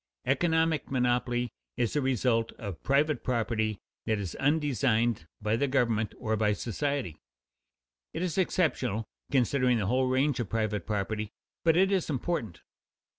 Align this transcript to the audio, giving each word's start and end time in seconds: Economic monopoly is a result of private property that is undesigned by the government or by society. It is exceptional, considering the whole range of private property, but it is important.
Economic 0.25 0.89
monopoly 0.89 1.51
is 1.77 1.95
a 1.95 2.01
result 2.01 2.51
of 2.53 2.81
private 2.81 3.23
property 3.23 3.77
that 4.07 4.17
is 4.17 4.33
undesigned 4.37 5.27
by 5.43 5.55
the 5.55 5.67
government 5.67 6.15
or 6.17 6.35
by 6.35 6.53
society. 6.53 7.19
It 8.11 8.23
is 8.23 8.35
exceptional, 8.35 9.05
considering 9.31 9.77
the 9.77 9.85
whole 9.85 10.07
range 10.07 10.39
of 10.39 10.49
private 10.49 10.87
property, 10.87 11.29
but 11.63 11.77
it 11.77 11.91
is 11.91 12.09
important. 12.09 12.61